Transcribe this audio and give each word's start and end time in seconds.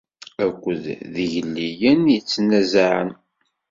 Akked 0.45 0.83
yigellilen 1.15 2.03
yettnazaɛen. 2.13 3.11